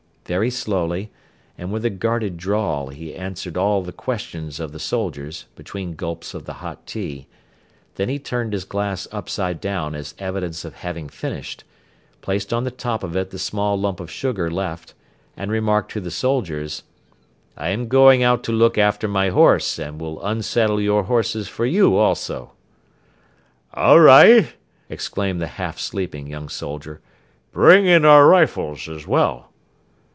Very 0.27 0.49
slowly 0.51 1.11
and 1.57 1.73
with 1.73 1.83
a 1.83 1.89
guarded 1.89 2.37
drawl 2.37 2.87
he 2.87 3.13
answered 3.13 3.57
all 3.57 3.81
the 3.83 3.91
questions 3.91 4.61
of 4.61 4.71
the 4.71 4.79
soldiers 4.79 5.43
between 5.57 5.93
gulps 5.93 6.33
of 6.33 6.45
the 6.45 6.53
hot 6.63 6.87
tea, 6.87 7.27
then 7.95 8.07
he 8.07 8.17
turned 8.17 8.53
his 8.53 8.63
glass 8.63 9.09
upside 9.11 9.59
down 9.59 9.93
as 9.93 10.15
evidence 10.19 10.63
of 10.63 10.73
having 10.75 11.09
finished, 11.09 11.65
placed 12.21 12.53
on 12.53 12.63
the 12.63 12.71
top 12.71 13.03
of 13.03 13.13
it 13.13 13.31
the 13.31 13.37
small 13.39 13.77
lump 13.77 13.99
of 13.99 14.09
sugar 14.09 14.49
left 14.49 14.93
and 15.35 15.51
remarked 15.51 15.91
to 15.91 15.99
the 15.99 16.09
soldiers: 16.11 16.83
"I 17.57 17.67
am 17.71 17.89
going 17.89 18.23
out 18.23 18.41
to 18.45 18.53
look 18.53 18.77
after 18.77 19.09
my 19.09 19.27
horse 19.29 19.77
and 19.77 19.99
will 19.99 20.21
unsaddle 20.23 20.79
your 20.79 21.03
horses 21.05 21.49
for 21.49 21.65
you 21.65 21.97
also." 21.97 22.53
"All 23.73 23.99
right," 23.99 24.53
exclaimed 24.87 25.41
the 25.41 25.47
half 25.57 25.77
sleeping 25.77 26.27
young 26.27 26.47
soldier, 26.47 27.01
"bring 27.51 27.85
in 27.85 28.05
our 28.05 28.25
rifles 28.25 28.87
as 28.87 29.05
well." 29.05 29.49